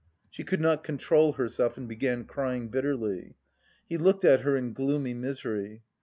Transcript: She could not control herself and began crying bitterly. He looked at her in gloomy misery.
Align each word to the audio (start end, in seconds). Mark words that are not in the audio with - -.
She 0.31 0.43
could 0.43 0.59
not 0.59 0.83
control 0.83 1.33
herself 1.33 1.77
and 1.77 1.87
began 1.87 2.23
crying 2.23 2.69
bitterly. 2.69 3.35
He 3.87 3.97
looked 3.99 4.25
at 4.25 4.41
her 4.41 4.57
in 4.57 4.73
gloomy 4.73 5.13
misery. 5.13 5.83